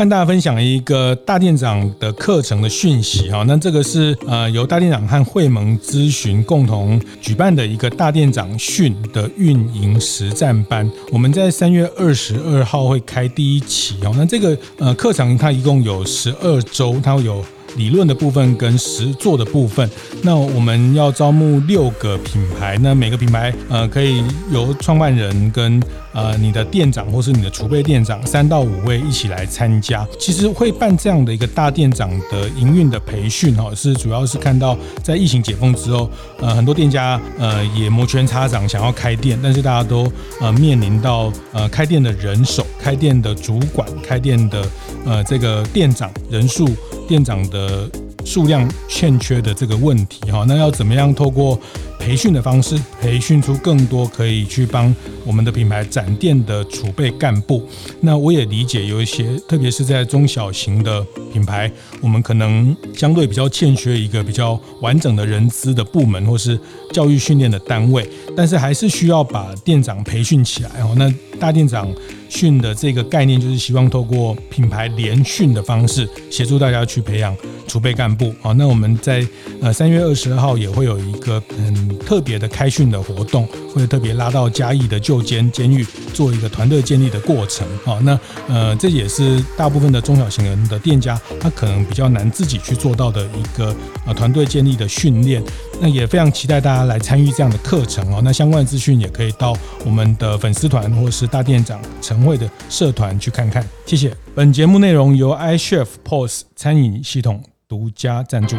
[0.00, 3.44] 和大家分享一个大店长的课程的讯息哈。
[3.46, 10.90] 那这个是呃由大店长和会盟咨询共同举办的一个大店长训的运营实战班。
[11.12, 14.14] 我们在三月二十二号会开第一期哦。
[14.16, 17.44] 那这个呃课程它一共有十二周，它会有。
[17.76, 19.88] 理论的部分跟实作的部分，
[20.22, 25.80] 那我们要招募六个品牌，那每个品牌呃可以由创办人跟
[26.12, 30.06] 呃你的店长或是你的储备店长三到五位一起来参加。
[30.18, 36.10] 其实会办这样的一个大店长的营运的培训哈，是主要是看到在疫情解封之后，
[36.40, 40.10] 呃很多店家呃也摩拳擦掌想要开店，但是大家都
[40.40, 44.66] 呃面临到呃开店的人手、开店的主管、开店的
[45.04, 46.68] 呃这个店长人数。
[47.08, 47.90] 店长的
[48.24, 51.58] 数量欠缺的这个问题哈，那要怎么样透过
[51.98, 57.66] 培训的方式，培训出更多可以去帮我们的品牌展店的储备干部？
[58.00, 61.70] 那我也理解有一些，特别是在中小型的品牌，
[62.00, 66.58] 我们可能相对比较欠缺一个比较完整的人资的部门，或是
[66.92, 70.94] 教育训练的单位，但是还是需要把店长培训起来哦。
[70.96, 71.90] 那大店长。
[72.30, 77.36] 训的这个概念就是希望透过品牌联训的方式，协助大家去培养
[77.66, 78.34] 储备干部。
[78.40, 79.26] 啊，那我们在
[79.60, 87.66] 呃三月二十二号也会有一个很特别的开训的活动，会特别拉到嘉义的旧监监狱做一个团队建立的过程。
[87.84, 93.74] 啊，那呃这也是大部分的中小型人的店家，他可能比较难自己去做到的一个
[94.06, 95.42] 呃团队建立的训练。
[95.82, 98.20] 那也非常期待大家来参与这样的课程哦。
[98.22, 101.80] 那相关的资讯也可以到我们的粉丝团或是大店长
[102.20, 103.66] 晨会的社团去看看。
[103.86, 104.14] 谢谢。
[104.34, 108.56] 本节目内容由 iChef POS 餐饮系统独家赞助。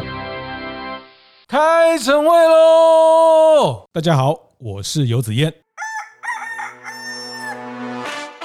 [1.48, 3.84] 开晨会喽！
[3.94, 5.54] 大家好，我是游子彦。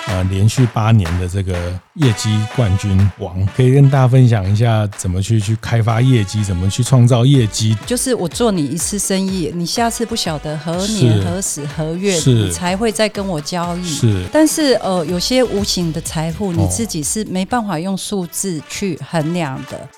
[0.09, 1.53] 呃，连续八年的这个
[1.95, 7.77] 业绩冠军王，可以跟大家分享一下怎么去去开发业绩，怎么去创造业绩。
[7.85, 13.84] 就是我做你一次生意，你下次不晓得何年何时何月，你才会再跟我交易。
[13.84, 19.89] 是，但是呃，有些无形的财富，你自己是没办法用数字去衡量的。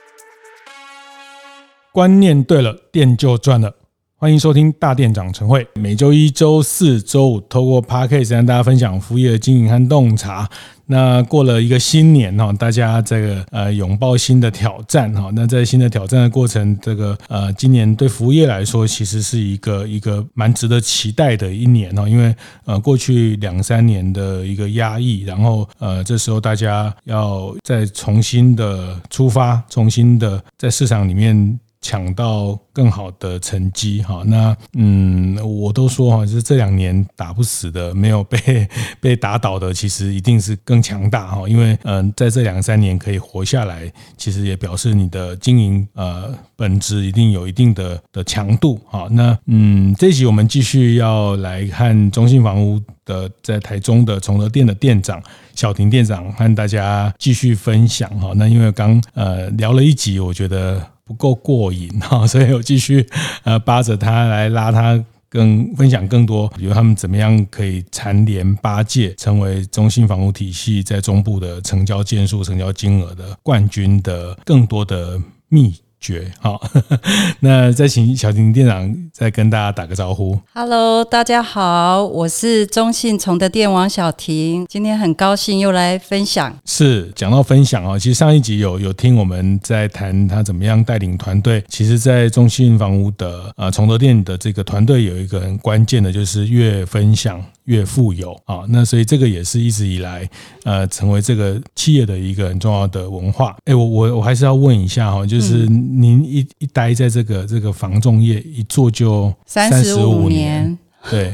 [1.93, 3.75] 观念对了，店就赚了。
[4.21, 10.51] 欢迎收听大店长晨会，每周一、周四、周五，透过 Podcast 让大家分享服务业的经营和洞察。
[10.87, 15.31] 那过了一个新年哈，大家这个呃拥抱新的挑战哈。
[15.37, 22.09] 那在新的挑战的过程，这个呃今年对服务业来说，其实是一个一个蛮值得期待的一年哈。
[22.09, 31.61] 因为呃过去两三年的一个压抑，然后呃这时候大家要再重新的出发，重新的在市场里面。
[31.81, 38.69] 抢到更好的成绩哈，那嗯，我都说哈，就是这两年打不死的，没有被
[39.01, 41.49] 被打倒的，其实一定是更强大哈。
[41.49, 49.07] 因为嗯，在这两三年可以活下来，其实也表示你的经营呃本质一定有一定的的强度哈。
[49.11, 55.23] 那嗯，这集我们继续要来看中信房屋的在台中的崇德店的店长
[55.55, 58.33] 小婷店长和大家继续分享哈。
[58.35, 60.85] 那因为刚呃聊了一集，我觉得。
[61.09, 63.05] 不够过瘾 哈，所以我继续
[63.43, 76.61] 呃扒着他来拉他跟分享更多，比如他们怎么样可以蝉联八届，成为中信房屋体系在中部的成交件数、成交金额的冠军的更多的秘绝好，
[77.41, 80.39] 那再请小婷店长再跟大家打个招呼。
[80.55, 86.57] Hello，大家好，我是中信崇德店王小婷，今天很高兴又来分享。
[86.65, 91.65] 是讲到分享啊，其实上一集有有听我们在谈他怎么样带领团队。
[91.69, 97.45] 其实，在中信房屋的呃崇德店的这个团队有一个很关键的，就是越分享。
[97.69, 100.29] 越富有啊，那所以这个也是一直以来
[100.65, 103.55] 呃成为这个企业的一个很重要的文化。
[103.67, 110.77] 哎，我我我还是要问一下哈，就是您一一待在这个这个房仲业一做就三十五年。
[111.11, 111.33] 对，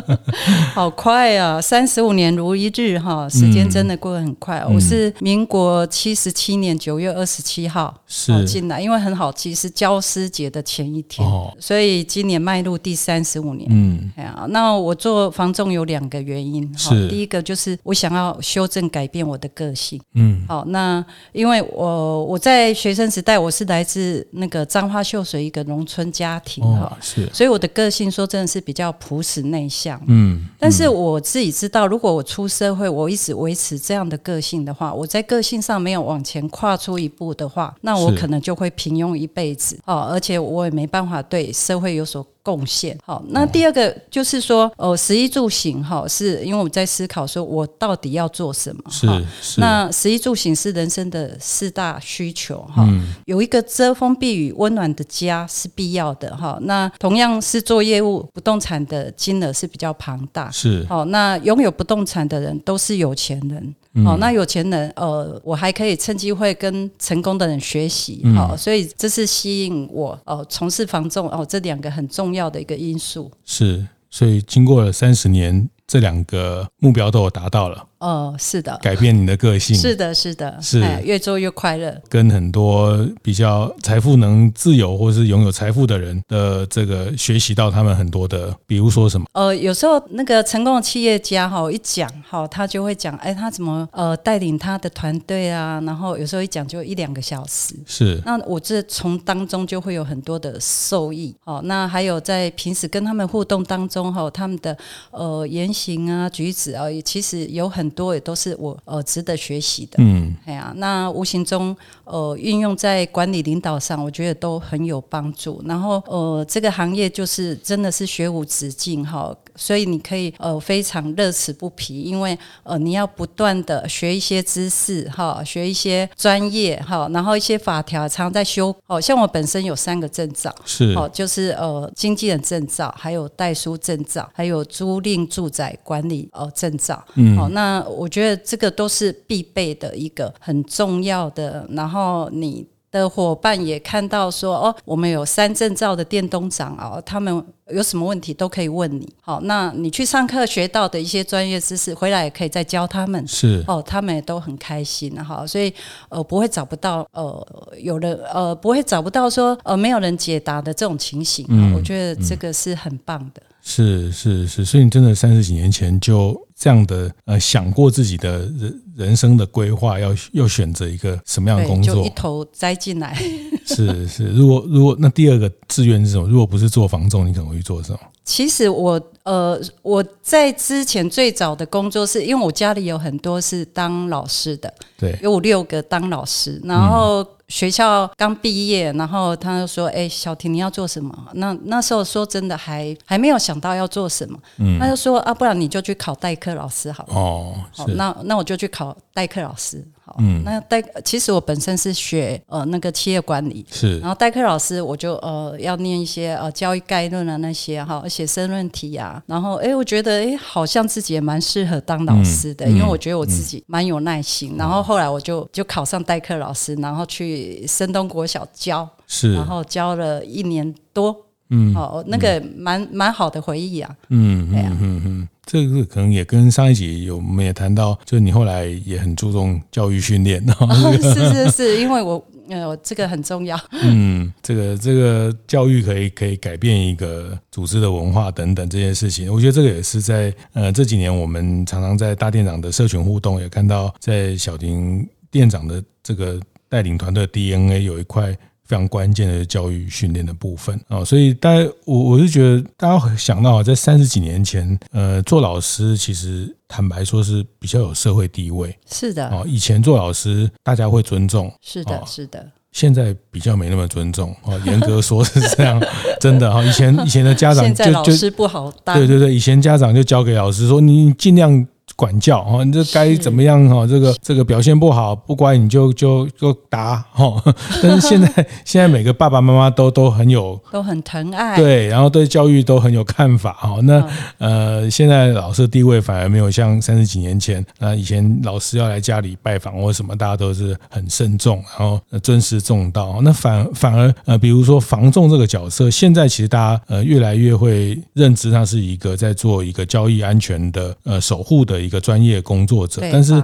[0.74, 1.60] 好快啊！
[1.60, 4.58] 三十五年如一日哈，时间真的过得很快。
[4.66, 13.68] 嗯、我是民国七十七年九月二十七号是进来，因为很好记，是教师节的前一天，哦、所以今年迈入第三十五年。
[13.70, 14.10] 嗯，
[14.48, 20.00] 那我做房仲有两个原因，哈第一个就是我想要修正改变我的个性。
[20.14, 28.90] 嗯，好，那因为我我在学生时代我是来自那个彰化秀水一个农村家庭哈、哦，是，所以我的个性说真的是比较。
[29.02, 39.76] 朴实内向，嗯，嗯，但是我自己知道，如果我出社会，我一直维持这样的个性的话，我在个性上没有往前跨出一步的话，那我可能就会平庸一辈子。
[39.84, 42.98] 哦，而且我也没办法对社会有所贡献。
[43.04, 48.82] 好，那第二个就是说，哦，食衣住行哈，是因为我在思考说我到底要做什么。
[48.90, 49.06] 是，
[49.40, 56.58] 是那食衣住行是人生的四大需求哈，嗯、有一个遮风避雨、温暖的家是必要的哈。
[56.62, 60.50] 那同样是做业务，不动产的金额是比较庞大。
[60.50, 63.74] 是，好，那拥有不动产的人都是有钱人。
[64.04, 73.30] 好，那有钱人，呃，我还可以趁机会跟成功的人学习，哦，所以这是吸引我，哦，从事房仲，哦，这两个很重要的一个因素。
[73.44, 77.84] 是，所以经过了三十年，这两个目标都有达到了。
[78.02, 81.96] 哦，是的，改变你的个性，是的，是的，是越做越快乐。
[82.08, 89.24] 跟很多比较财富能自由或是拥有财富的人的这个学习到他们很多的，比如说什么？
[89.34, 95.80] 呃，有时候那个成功的企业家哈，一讲哈，他就会讲，哎，他怎么呃带领他的团队啊？
[95.86, 97.76] 然后有时候一讲就一两个小时。
[97.86, 101.32] 是，那我这从当中就会有很多的受益。
[101.44, 104.76] 哦，那还有在平时跟他们互动当中哈，他们的
[105.12, 107.91] 呃言行啊、举止啊，也其实有很。
[107.92, 115.62] 多也都是我呃值得学习的，嗯，哎呀，那无形中呃运用在管理领导上，我觉得都很有帮助。
[115.66, 128.74] 然后呃这个行业就是真的是学无止境哈，所以你可以呃非常乐此不疲，因为呃你要不断的学一些知识哈，学一些专业哈，然后一些法条常常在修。
[128.86, 137.81] 哦，像我本身有三个证照，是哦，就是呃经纪人证照，还有代书证照，还有租赁住宅管理呃证照，嗯，好那。
[137.88, 149.08] 我觉得这个都是必备的一个很重要的，然后你的伙伴也看到说哦，我们有三证照的店东长哦，他们有什么问题都可以问你。
[149.22, 153.26] 好，那你去上课学到的一些专业知识，回来也可以再教他们。
[153.26, 155.72] 是哦，他们也都很开心哈，所以
[156.10, 161.46] 呃不会找不到呃有人呃不会找不到说呃没有人解答的这种情形。
[161.48, 163.42] 嗯，我觉得这个是很棒的。
[163.64, 173.20] 是是是，所以你真的三十几年前就这样的呃想过自己的人人生的规划，要要选择一个什么样的工作，就一头栽进来。
[173.66, 176.28] 是是，如果如果那第二个志愿是什么？
[176.28, 177.98] 如果不是做房仲，你可能会去做什么？
[178.24, 187.26] 其实我呃我在之前最早的工作是因为我家里有很多是当老师的，对，有五六个当老师，然后。
[187.52, 194.38] 嗯学校刚毕业，然后他就说：“哎，小婷，你要做什么？”那那时候说真的还还没有想到要做什么。
[194.56, 199.84] 嗯，他就说：“啊，不然你就去考代课老师好了。”哦，好，那那我就去考代课老师。
[200.18, 221.16] 嗯，那代其实我本身是学呃那个企业管理，是，然后代课老师我就呃要念一些呃教育概论啊那些哈，写申论题啊，然后哎我觉得哎好像自己也蛮适合当老师的，嗯、因为我觉得我自己蛮有耐心，嗯、然后后来我就就考上代课老师，然后去深东国小教，是，然后教了一年多，
[221.54, 225.28] 嗯，哦那个蛮蛮好的回忆啊，嗯嗯嗯嗯。
[225.44, 233.58] 这个可能也跟上一集有我们也谈到，就是你后来也很注重教育训练， 哦，是是是，因为我呃这个很重要。
[233.72, 248.34] 嗯，这个这个教育可以可以改变一个组织的文化等等这些事情，我觉得这个也是在呃这几年我们常常在大店长的社群互动也看到，在小婷店长的这个带领团队的 DNA 有一块。
[248.72, 250.80] 非常关键的教育训练的部分。
[250.88, 259.26] 啊，所以大家我我是觉得大家想到在三十几年前，呃，做老师其实坦白说是比较有社会地位，是的。
[259.26, 264.34] 啊，以前做老师大家会尊重，是的，是的，现在比较没那么尊重。
[264.42, 265.78] 啊，严格说是这样，
[266.18, 266.50] 真的。
[266.50, 271.66] 哈，以前以前的家长就老师不好当，对对对，以前家长就交给老师说你尽量。
[271.96, 273.86] 管教哈，你这该怎么样哈？
[273.86, 277.42] 这个这个表现不好，不乖你就就就打哈。
[277.82, 278.28] 但是现在
[278.64, 283.78] 现在每个爸爸妈妈都都很有都很疼爱，对，然后对教育都很有看法哈。
[283.82, 284.04] 那
[284.38, 293.20] 呃，现在老师的地位反而没有像三十几年前，那以前老师要来家里拜访或什么，大家都是很慎重，然后尊师重道。
[293.22, 301.82] 那反反而呃，比如说房仲这个角色，现在其实大家呃越来越会认知他是一个在做一个交易安全的呃守护的。
[301.82, 303.40] 一个专业工作者，但是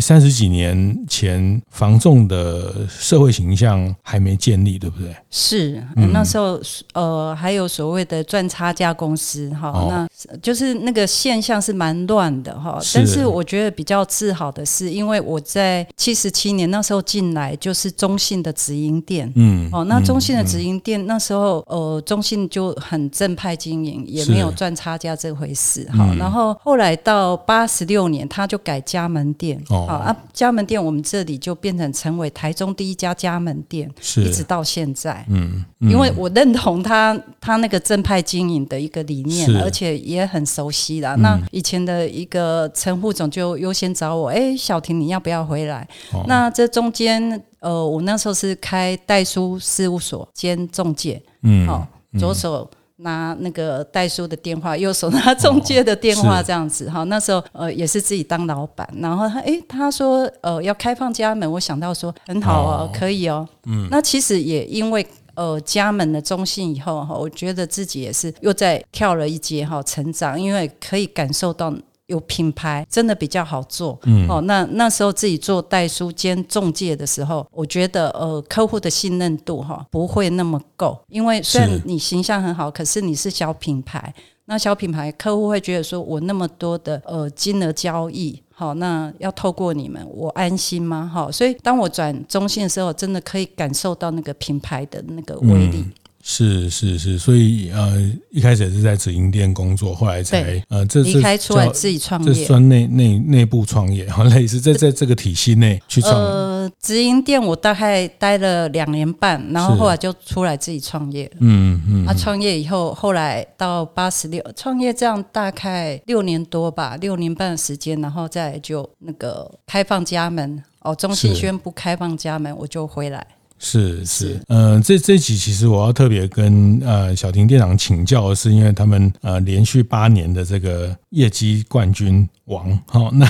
[0.00, 5.16] 三十几年前房仲的社会形象还没建立，对不对？
[5.30, 6.60] 是，那时候
[6.92, 12.78] 呃还有所谓的赚差价公司哈，哦、那就是那个现象是蛮乱的哈。
[12.80, 26.14] 是，但是我觉得比较自豪的是，因为我在七十七年那时候进来，就是中信的直营店，嗯，哦，那中信的直营店那时候呃中信就很正派经营，也没有赚差价这回事哈。
[26.18, 27.66] 然后后来到八。
[27.76, 29.62] 十六年，他就改加盟店。
[29.68, 35.24] 哦啊，加盟店我们这里就变成成为台中第一家加盟店，是一直到现在。
[35.28, 41.14] 嗯，嗯因为我认同他他那个正派经营的一个理念，而且也很熟悉啦。
[41.16, 45.86] 嗯、那以前的一个陈副总就优先找我，哎、欸，小婷你要不要回来？
[46.12, 51.86] 哦、那这中间，呃，我那时候是开代书事务所兼中介，嗯，好、哦，
[52.18, 52.68] 左手。
[52.96, 57.04] 拿那个代书的电话，右手拿中介的电话，这样子哈。
[57.04, 63.46] 那时候呃也是自己当老板，然后他诶他说呃要开放家门，我想到说很好哦，可以哦。
[63.66, 71.72] 嗯，那其实也因为呃加盟的中信以后哈，我觉得自己也是又在跳了一阶哈，成长，因为可以感受到。
[72.06, 91.10] 有品牌真的比较好做，嗯，哦，那那时候自己做代书兼中介的时候，我觉得呃客户的信任度哈不会那么够，因为虽然你形象很好，可是你是小品牌，那小品牌客户会觉得说我那么多的呃金额交易，好，那要透过你们，我安心吗？
[91.12, 95.78] 哈，所以当我转中信的时候，真的可以感受到那个品牌的那个威力。
[95.78, 95.92] 嗯
[96.28, 106.28] 是是是，所以呃，一开始也是在直营店工作，后来才呃，这离开出来自己创业，这算内内内部创业， 好类似在在这个体系内去创业。
[106.28, 111.30] 呃，直营店我大概待了两年半，然后后来就出来自己创业。
[111.38, 123.24] 嗯嗯，啊，创业以后，后来到八十六创业，这样大概六年多吧，六年半的时间，然后再就那个开放家门哦，中心宣布开放家门，我就回来。
[123.58, 133.26] 是是，嗯、呃，这这一集其实我要特别跟呃小婷店长请教的是，因为他们呃连续八年的这个业绩冠军王，好，那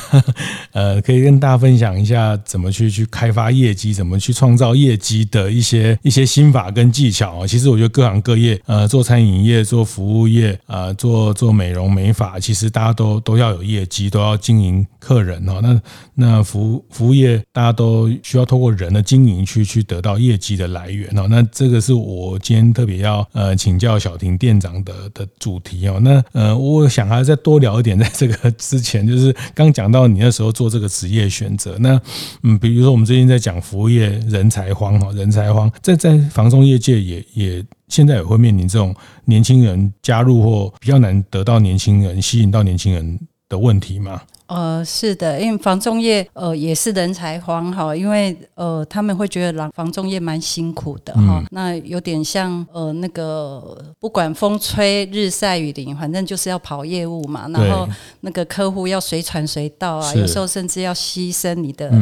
[0.72, 7.46] 呃可以跟大家分享一下怎么去去开发业绩，怎么去创造业绩的一些一些心法跟技巧啊。
[7.46, 15.60] 其实我觉得各行各业，呃，做餐饮业、做服务业，呃，做做美容美发，其实大家都都要有业绩，都要经营客人哦。
[15.62, 15.80] 那
[16.14, 20.16] 那服服务业大家都需要透过人的经营去去得到。
[20.16, 26.00] 业绩的来源哦，那这个是我今天特别要呃请教小婷店长的的主题哦。
[26.00, 32.00] 那呃，我想还要再多聊一点，在这个 之前，就是刚讲到你那时候做这个职业选择，那
[32.42, 43.18] 嗯，比如说我们最近在讲服务业人才荒哈，人才荒在在房中业界也也现在也会面临这种年轻人加入或比较难得到年轻人吸引到年轻人
[43.48, 44.20] 的问题吗？
[44.46, 57.88] 呃，是的，因为房仲业呃也是人才荒哈，因为呃他们会觉得房房仲业蛮辛苦的哈，嗯、那有点像呃那个不管风吹日晒雨淋，反正就是要跑业务嘛，然后
[58.20, 61.92] 那个客户要随传随到啊，有时候甚至要牺牲你的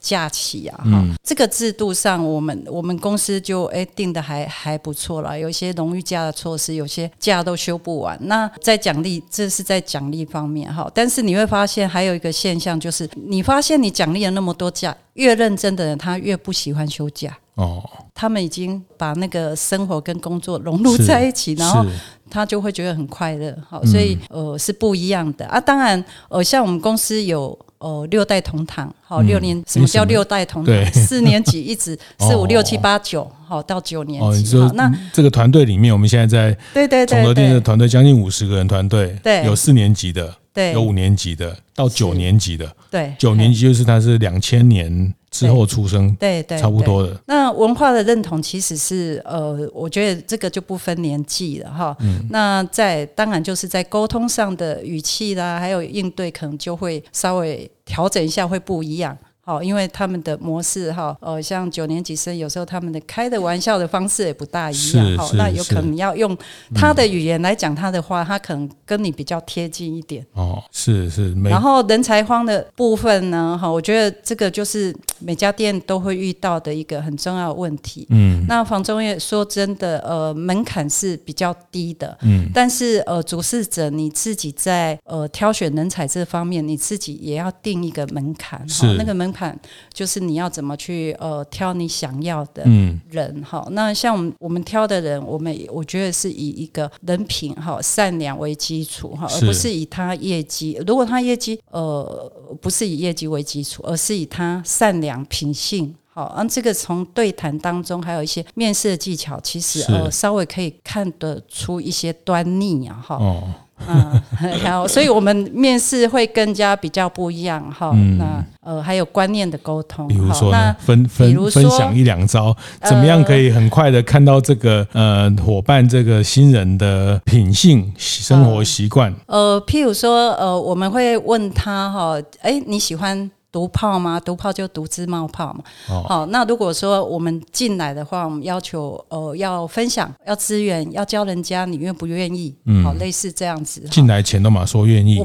[0.00, 8.18] 假期啊哈，嗯、这个制度上我们我们公司就哎定的还还不错了，有一些荣誉假的措施，有些假都休不完。
[8.22, 11.91] 那在奖励，这是在奖励方面哈，但是你会发现。
[11.92, 17.82] 还有一个现象就是，你发现你奖励了那么多假，越认真的人他越不喜欢休假哦。
[18.14, 21.84] 他们已经把那个生活跟工作融入在一起，然后
[22.30, 23.54] 他就会觉得很快乐。
[23.68, 25.60] 好，所以呃是不一样的啊。
[25.60, 30.74] 当然呃，像我们公司有呃六代同堂，好六年，什么叫六代同堂？
[30.94, 34.58] 四年级一直 四五六七八九，好到九年级。
[34.58, 40.34] 好，那这个团队里面，我们现在在对对对，崇德店的团队将近五十个人团队，对，有四年级的。
[40.54, 47.20] 对，有五年级的到九年级的，对，九年级就是他是两千年之后出生，对对，差不多的。
[47.26, 51.96] 那文化的认同其实是呃，我觉得这个就不分年纪了哈。
[52.00, 59.16] 嗯，那在当然就是在沟通上的语气啦，还有应对，可能就会稍微调整一下，会不一样。
[59.52, 66.34] 好，因为他们的模式哈，呃，像九年级生有时候他们的开的玩笑的方式也不大一样，好，那有可能要用
[66.74, 70.24] 他的语言来讲他的话，他可能跟你比较贴近一点。
[70.32, 71.34] 哦，是是。
[71.44, 78.06] 然后人才荒的部分呢，哈，我觉得这个就是每家店都会遇到的一个很重要的问题。
[78.08, 89.30] 嗯，那房中业说真的，呃，门槛是比较低的，嗯，但是呃，主事者你自己在呃挑选人才这方面，你自己也要定一个门槛，是那个门。
[89.42, 89.58] 看，
[89.92, 92.62] 就是你要怎么去呃挑你想要的
[93.10, 93.74] 人哈、嗯。
[93.74, 100.80] 那像我们我们挑的人，我们我觉得是以一个人品哈、善良为基础哈，而不是以他业绩。
[100.86, 106.26] 如果他业绩呃不是以业绩为基础，而是以他善良品性好。
[106.26, 113.16] 啊，这个从对谈当中还有一些面试的技巧，其实呃稍微可以看得出一些端倪啊哈。
[113.16, 113.42] 哦
[113.88, 114.22] 嗯，
[114.62, 117.90] 然后，所以我们面试会更加比较不一样哈。
[117.94, 129.14] 嗯、那呃，还有观念的沟通，比如说呢，分分分享一两招，怎么样可以很快的看到这个呃伙伴这个新人的品性、生活习惯。
[129.26, 133.30] 呃，譬如说呃，我们会问他哈，哎、欸，你喜欢？
[133.52, 134.18] 独炮吗？
[134.18, 135.62] 毒炮就独自冒泡嘛。
[135.90, 142.56] 哦、好，那如果说我们进来的话，我们要求呃要分享，要资源，要教人家，你愿不愿意？
[142.64, 143.82] 嗯，好，类似这样子。
[143.90, 145.22] 进来前都嘛说愿意。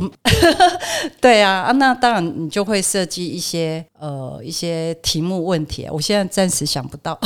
[1.21, 7.17] 对啊，啊，那当然你就会设计一些呃一些题目问题，我现在暂时想不到。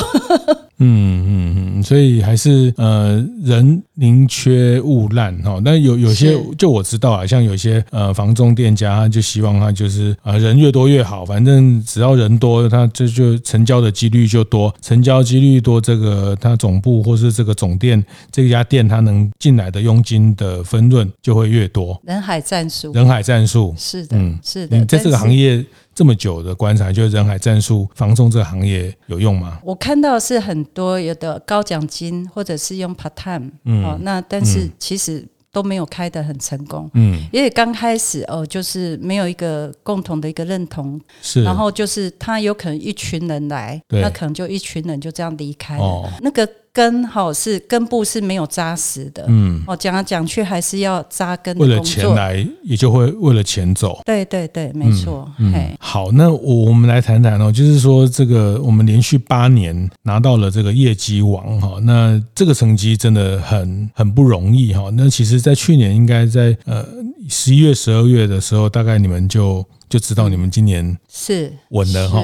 [0.78, 5.60] 嗯 嗯嗯，所以还是呃人宁缺毋滥哈。
[5.64, 22.00] 那有有些就我知道啊，像有些呃房中店家，他就希望他就是啊、呃、人越多越好，反正只要人多，他这就成交的几率就多，成交几率多，这个他总部或是这个总店这家店，他能进来的佣金的分润就会越多。
[22.06, 25.64] 人海战术，人海战术是的，嗯，是的，在这个行业。
[26.02, 29.60] 这么久的观察，就是人海战术房仲这个行业有用吗？
[29.64, 44.02] 我看到是很多有的高奖金，或者是用 part time，嗯，哦，那但是其实都没有开得很成功，嗯，因为刚开始哦，就是没有一个共同的一个认同，是，然后就是他有可能一群人来，对。
[44.02, 46.50] 那可能就一群人就这样离开了，哦，那个。
[46.74, 51.56] 根好是根部是没有扎实的，嗯，哦，讲来讲去还是要扎根。
[51.58, 54.00] 为了钱来，也就会为了钱走。
[54.06, 55.30] 对对对，没错。
[55.38, 64.90] 嗯，嘿好，那我我们来谈谈哦，就是说这个我们连续八年拿到了这个业绩王哈，那这个成绩真的很很不容易哈。
[64.94, 66.86] 那其实，在去年应该在呃
[67.28, 69.66] 十一月、十二月的时候，大概你们就。
[69.92, 72.24] 就知道你们今年是稳了哈，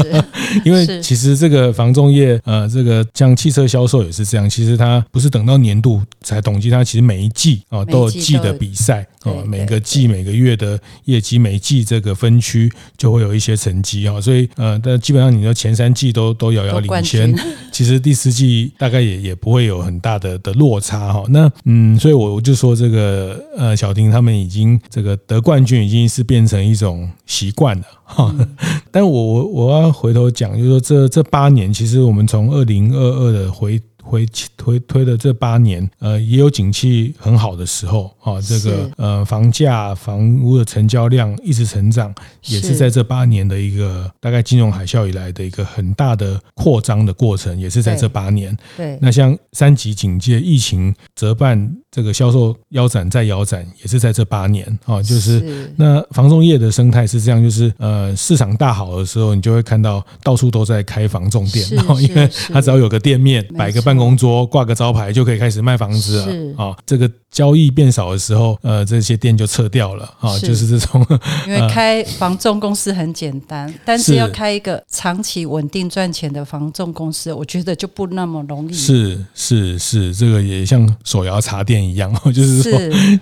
[0.64, 17.34] 因为其实这个房仲业，呃，这个像汽车销售也是这样，其实它不是等到年度才统计，它其实每一季啊都有季的比赛啊，每个季每个月的业绩，每季这个分区就会有一些成绩啊，所以呃，但基本上你说前三季都都遥遥领先，
[17.70, 21.22] 其实第四季大概也也不会有很大的的落差哈。
[21.28, 27.01] 那嗯，所以我我就说这个呃，小丁他们已经这个得冠军已经是变成一种。
[27.26, 28.34] 习惯了哈，
[28.90, 33.80] 但我我我要回头讲，就是说这这八年，其实我们从二零二二的回。
[34.04, 42.12] 回推推的这八年，呃，也有景气很好的时候啊，这个呃，房价、房屋的成交量一直成长，
[42.46, 42.74] 也是。
[42.74, 48.54] 在这八年的一个大概金融海啸以来的一个很大的扩张的过程，也是在这八年。
[48.76, 55.02] 对，那像三级警戒、疫情折半，这个销售腰斩再腰斩，也是在这八年啊。
[55.02, 64.16] 就是那房仲业的生态是这样，就是呃，市场大好的时候，你就会看到到处都在开房仲店，然后因为它只要有个店面，摆个办公。
[64.22, 66.76] 桌挂个招牌就可以开始卖房子了啊！
[66.86, 70.38] 这个交易变少的时候，呃，这些店就撤掉了啊！
[70.38, 71.04] 就是这种，
[71.48, 78.72] 因为开房仲公司很简单，但是要开一个长期稳定赚钱的房仲公司，我觉得就不那么容易。
[78.72, 82.72] 是是是，这个也像手摇茶店一样， 就是说，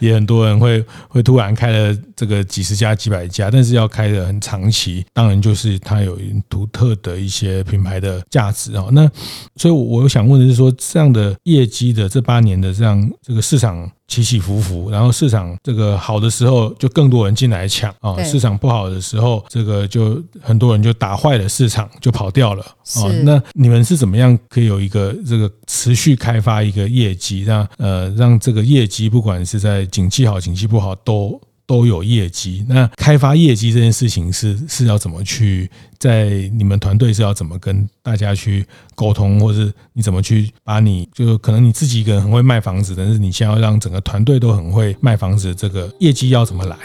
[0.01, 8.87] 也很多人会会突然开了这个几十家、几百家，但是要开的很长期，当然就是它有独特的一些品牌的价值啊。
[8.93, 9.11] 那
[9.57, 10.71] 所以，我想问的是说。
[10.93, 22.65] 这样的业绩的这八年的这样这个市场起起伏伏，然后市场这个好的时候就更多人进来抢啊，市场不好的时候，这个就很多人就打坏了市场就跑掉了
[22.97, 23.07] 啊。
[23.23, 32.65] 那你们是怎么样可以有一个这个持续开发一个业绩，让呃让这个业绩不管是在景气好景气不好都都有业绩？
[32.69, 35.71] 那开发业绩这件事情是是要怎么去？
[36.01, 46.77] 在你们团队是要怎么跟大家去沟通，或是你怎么去把你就可能你自己一个人很会卖房子，但是你想要让整个团队都很会卖房子，这个业绩要怎么来？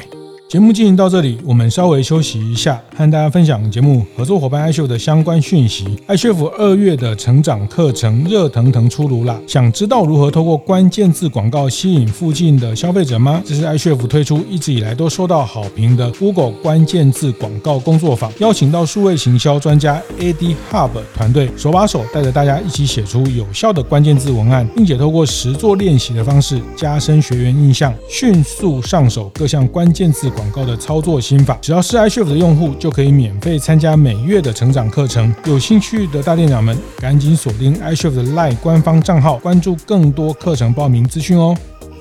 [0.47, 5.83] 节目进行到这里，我们稍微休息一下，和大家分享节目合作伙伴 iCHEF 的相关讯息。
[6.07, 9.41] iCHEF 二月的成长课程热腾腾出炉啦！
[9.47, 13.41] 想知道如何透过关键字广告吸引附近的消费者吗？
[13.43, 30.31] 这是 iCHEF 推出一直以来都收到好评的 Google 关键字广告工作坊，邀请到数位行销专家 AD Hub 团队手把手带着大家一起写出有效的关键字文案，并且透过实作练习的方式加深学员印象，迅速上手各项关键字。
[30.35, 35.33] 广告的操作心法，只要是 iShift 的用户就可以免费参加每月的成长课程。
[35.45, 41.55] 有兴趣的大店长们，赶紧锁定 iShift 的 LINE 官方账号，关注更多课程报名资讯哦。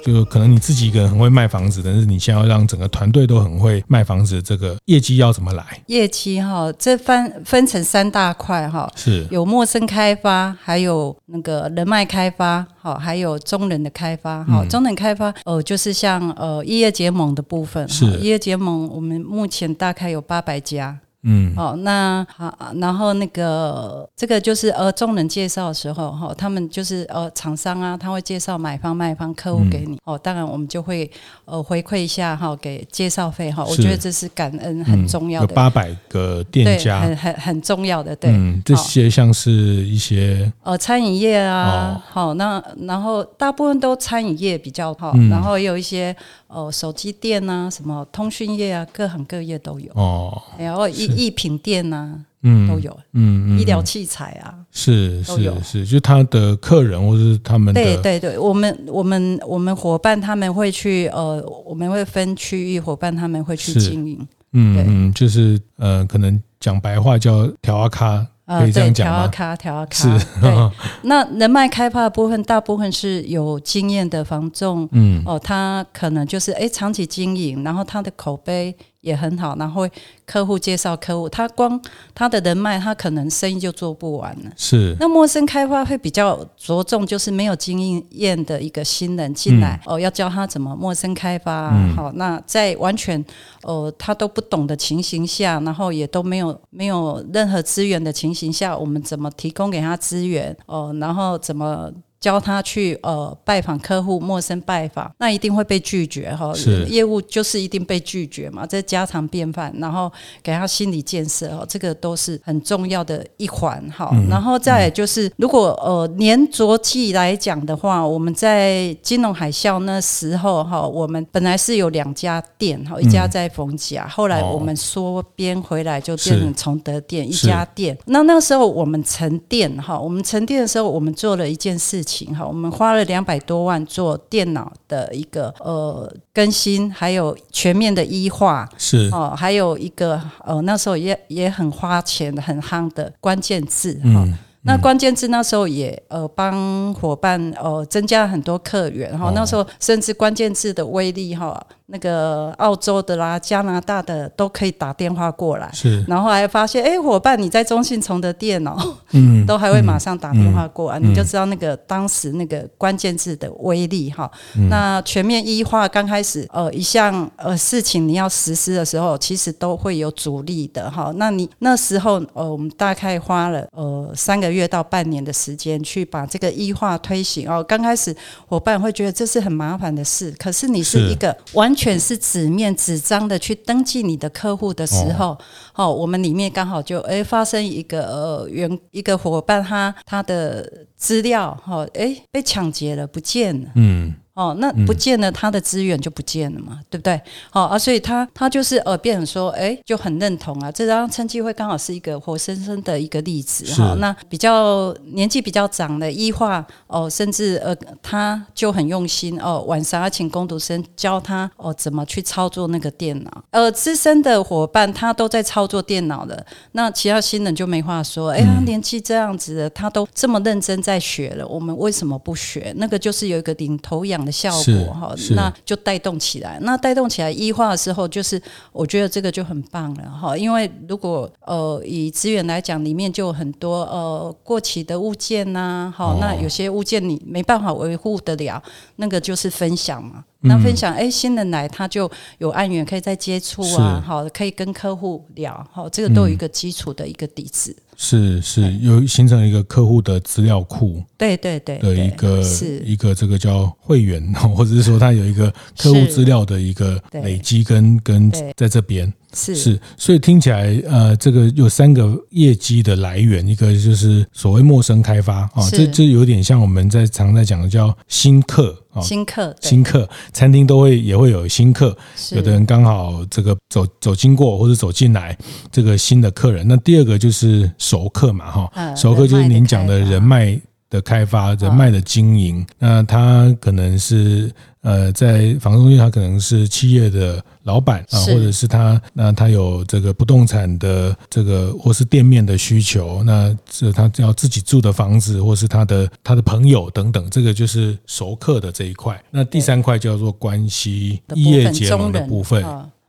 [0.04, 5.64] 就可能你自己一个人很会卖房子，但是你先要让整个团队都很会卖房子，这个业绩要怎么来？
[5.86, 9.26] 业绩哈，这分分成三大块哈，是。
[9.30, 18.04] 有陌生开发，还有那个人脉开发，好，还有中人的开发，好，中人开发，呃，就是像呃异业结盟的部分，是。
[18.18, 20.98] 异业结盟，我们目前大概有八百家。
[21.24, 29.98] 嗯，好，那好，然后那个这个就是呃，众人介绍的时候哈，他们就是呃，厂商啊，他会介绍买方卖方客户给你。
[30.04, 31.10] 哦，当然我们就会
[31.46, 35.46] 呃回馈一下哈，给介绍费哈，我觉得这是感恩很重要的。
[35.46, 46.14] 有八百个店家，很很很重要的，对，嗯，这些像是一些呃餐饮业啊，好，那然后大部分都餐饮业比较好，然后也有一些
[46.54, 51.24] 呃手机店啊，什么通讯业啊，各行各业都有哦，然后一。
[51.24, 68.26] 艺品店呐、啊，嗯，都有，嗯，嗯医疗器材啊，是是是，就他的客人或是他们的，对对对，我们我们我们伙伴他们会去，呃，我们会分区域伙伴他们会去经营，嗯嗯，就是呃，可能讲白话叫调阿卡。
[68.46, 69.22] 可以这样讲吗？
[69.22, 70.26] 调卡调卡是。
[70.40, 70.70] 对，
[71.02, 79.86] 那人脉开发的部分，大部分是有经验的房仲，嗯，哦，他可能就是哎，长期经营，然后他的口碑也很好，然后
[80.24, 81.78] 客户介绍客户，他光
[82.14, 84.50] 他的人脉，他可能生意就做不完了。
[84.56, 84.96] 是。
[84.98, 91.70] 那陌生开发会比较着重，就是没有经验的一个新人进来，嗯、哦，要教他怎么陌生开发。
[91.74, 93.22] 嗯、好，那在完全
[93.62, 100.56] 呃他都不懂的情形下，然后也都没有没有任何资源的情形下，我们怎么提供给他资源？
[100.64, 101.92] 哦，然后怎么？
[102.24, 106.54] 教他去呃拜访客户，陌生拜访，那一定会被拒绝哈。
[106.54, 109.70] 是业务就是一定被拒绝嘛，这家常便饭。
[109.76, 110.10] 然后
[110.42, 114.08] 给他心理建设哦，这个都是很重要的一环哈。
[114.14, 127.94] 嗯、然后再就是，如果呃年着季来讲的话，我们在金融海啸那时候哈，我们本来是有两家店哈，一家在逢甲，嗯、后来我们缩编回来就变成崇德店一家店。
[128.06, 132.13] 那那个时候我们沉淀哈，我们沉淀的时候，我们做了一件事情。
[132.36, 139.08] 好，我们花了两百多万做电脑的一个呃更新，还有全面的医化，是。
[139.10, 144.22] 哦，还有一个呃那时候也也很花钱很夯的关键字哈。
[144.26, 144.38] 嗯。
[144.66, 158.76] 那关键字那时候也呃帮伙伴呃增加了很多客源哈，那时候甚至关键字的威力哈，那个澳洲的啦、加拿大的都可以打电话过来，是，然后还发现哎伙伴你在中信崇的店哦，
[159.12, 164.30] 嗯， 都还会马上打电话过来，你就知道那个当时那个关键字的威力哈。
[164.68, 171.12] 那全面 E 化刚开始呃一项呃事情你要实施的时候，其实都会有阻力的哈。
[171.16, 174.64] 那你那时候呃我们大概花了呃三个月。
[174.74, 177.62] 到半年的时间去把这个 E 化推行哦。
[177.62, 178.16] 刚开始
[178.48, 185.36] 伙伴会觉得这是很麻烦的事，可是你是一个完全是纸面纸张的去登记你的客户的时候，
[185.74, 194.14] 哦，我们里面刚好就哎发生一个呃员一个伙伴他他的资料哈哎被抢劫了不见了，嗯。
[194.34, 197.20] 哦，那不见了，他的资源就不见了嘛，嗯、对不对？
[197.50, 200.72] 好、哦、啊，所以他他就是呃，变成说，哎，就很认同啊。
[200.72, 203.96] 这张称机会刚好是一个活生生的一个例子哈、哦。
[204.00, 213.44] 那比较年纪比较长的医化哦，甚至呃，他就很用心哦，晚上要请工读生教他哦，怎么去操作那个电脑。
[213.52, 218.30] 呃，资深的伙伴他都在操作电脑了，那其他新人就没话说。
[218.30, 222.74] 哎，他年纪这样子的，他都这么认真在学了，我们为什么不学？
[222.78, 224.23] 那个就是有一个领头羊。
[224.24, 226.58] 的效果哈，那就带动起来。
[226.62, 228.40] 那带动起来医化的时候，就是
[228.72, 230.36] 我觉得这个就很棒了哈。
[230.36, 238.62] 因为如果呃以资源来讲，里面就有很多呃过期的物件呐、啊，好，那有些物件你没办法维护得了，
[238.96, 240.24] 那个就是分享嘛。
[240.46, 247.74] 那分享，哎，新人来他就有案源可以再接触啊，好，可以跟客户聊，好，这个都有一个基础的一个底子。
[247.96, 252.82] 是是，有形成一个客户的资料库，对对对的一个是。
[252.84, 259.12] 一个这个叫会员，或者是说他有一个客户资料的一个累积跟跟在这边。
[259.34, 271.96] 是是，所以听起来，呃，这个有三个业绩的来源，一个就是所谓陌生开发啊，哦、这这有点像我们在常在讲的叫新客啊，新客，新客，餐厅都会也会有新客，
[272.32, 275.36] 有的人刚好这个走走经过或者走进来，
[275.72, 276.66] 这个新的客人。
[276.66, 280.58] 那第二个就是熟客嘛，哈、哦，熟客就是您讲的人脉。
[280.94, 284.48] 的开发、人脉的经营，那他可能是
[284.82, 299.20] 呃，在房中介，他可能是企业的老板啊，或者是他那他有这个不动产的这个或是店面的需求，那是他要自己住的房子，或是他的他的朋友等等，这个就是熟客的这一块。
[299.32, 302.64] 那第三块叫做关系异业结盟的部分。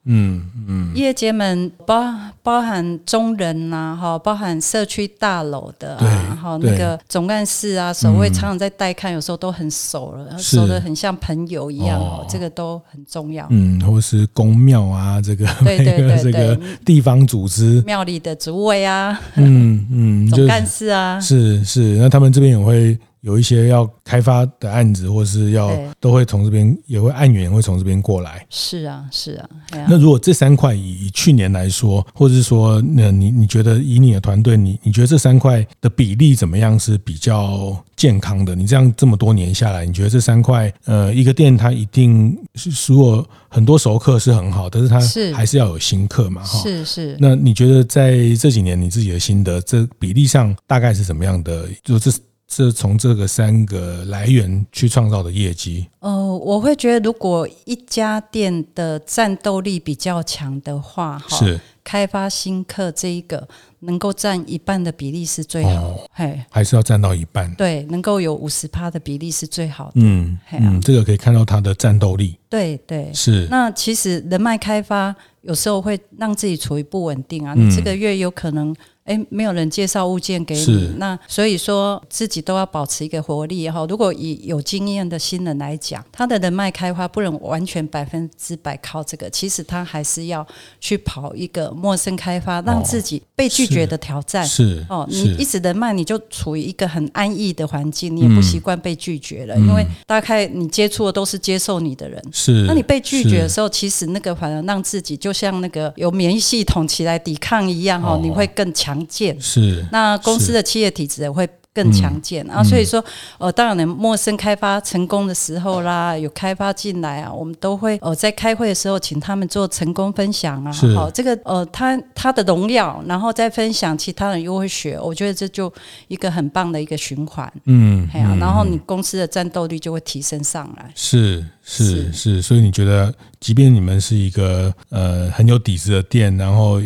[0.05, 2.13] 嗯嗯，业界们包
[2.43, 13.47] 包含中人呐，哈，包含社区大楼的，然后那个总干事啊，守卫常常在带看，有时候都很熟了，熟的很像朋友一样，哦，这个都很重要。
[13.49, 22.97] 嗯，或是公庙啊， 这个对对对，这个地方组织，庙里的主委啊，嗯嗯， 总干事啊，是是，那他们这边也会。
[23.25, 28.45] 有一些要开发的案子，或是要都会从这边，也会案源会从这边过来。
[28.51, 29.49] 是啊，是啊。
[29.89, 38.53] 那如果这三块以去年来说，或者是说，那你你觉得以你的团队，你你觉得这三块的比例怎么样是比较健康的？
[38.53, 44.99] 你这样这么多年下来，你觉得这三块，呃，一个店它一定是如果很多熟客是很好，但是它
[45.35, 46.43] 还是要有新客嘛？
[46.43, 47.17] 哈，是是。
[47.19, 51.65] 那你觉得在这几年你自己的心得，这比例上大概是怎么样的？
[51.83, 52.11] 就这。
[52.47, 55.87] 是从这个三个来源去创造的业绩。
[55.99, 63.47] 呃，我会觉得，如果一家店的战斗力比较强的话，哈，是开发新客这一个
[63.79, 65.71] 能够占一半的比例是最好。
[65.71, 67.53] 哦，嘿，还是要占到一半。
[67.55, 69.93] 对，能够有五十趴的比例是最好的。
[69.95, 72.37] 嗯，嗯，这个可以看到它的战斗力。
[72.47, 73.47] 对对，是。
[73.49, 78.73] 那其实人脉开发有时候会让自己处于不稳定啊，你这个月有可能。
[79.05, 83.85] 哎，没有人介绍物件给你，那所以说自己都要保持一个活力哈。
[83.87, 90.45] 如果以有经验的新人来讲，他的人脉开发不能完全百分之百靠这个，其实他还是要
[90.81, 94.43] 去跑一个陌生开发，让自己被拒绝的挑战。
[94.43, 102.19] 是哦，你一直人脉，你就处于一个很安逸的环境，你也不习惯被拒绝了，因为大概你接触的都是接受你的人。
[102.31, 108.94] 是，那你被拒绝的时候，其实那个反而让自己就像那个有免疫系统起来抵抗一样哈，你会更强。
[108.95, 109.39] 强健。
[109.41, 112.49] 是，那公司的企业体质也会更强健。
[112.49, 113.03] 啊，所以说，
[113.37, 125.71] 呃，当然，陌生开发成功的时候啦，有开发进来啊，我们都会呃在开会的时候请他们做成功分享啊，好，这个呃他他的荣耀，然后再分享，其他人又会学，我觉得这就
[126.07, 132.13] 一个很棒的一个循环，嗯，哎呀，然后你公司的战斗力就会提升上来，是是。
[132.13, 136.79] 是，所以你觉得，即便你们是一个呃很有底子的店，然后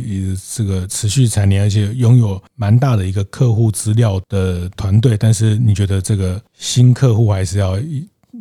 [0.56, 4.70] 这个持续蝉联，而且拥有蛮大的一个客户资料的。
[4.76, 7.78] 团队，但是你觉得这个新客户还是要